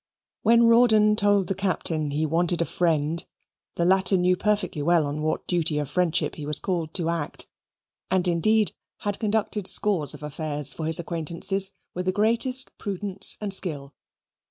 When 0.41 0.63
Rawdon 0.63 1.15
told 1.15 1.47
the 1.47 1.53
Captain 1.53 2.09
he 2.09 2.25
wanted 2.25 2.59
a 2.59 2.65
friend, 2.65 3.23
the 3.75 3.85
latter 3.85 4.17
knew 4.17 4.35
perfectly 4.35 4.81
well 4.81 5.05
on 5.05 5.21
what 5.21 5.45
duty 5.45 5.77
of 5.77 5.91
friendship 5.91 6.33
he 6.33 6.45
was 6.47 6.57
called 6.57 6.95
to 6.95 7.09
act, 7.09 7.47
and 8.09 8.27
indeed 8.27 8.71
had 9.01 9.19
conducted 9.19 9.67
scores 9.67 10.15
of 10.15 10.23
affairs 10.23 10.73
for 10.73 10.87
his 10.87 10.99
acquaintances 10.99 11.73
with 11.93 12.07
the 12.07 12.11
greatest 12.11 12.75
prudence 12.79 13.37
and 13.39 13.53
skill. 13.53 13.93